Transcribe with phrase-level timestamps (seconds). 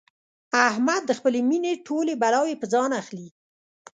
[0.67, 3.27] احمد د خپلې مینې ټولې بلاوې په ځان اخلي.